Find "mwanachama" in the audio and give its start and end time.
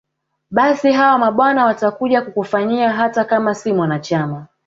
3.73-4.47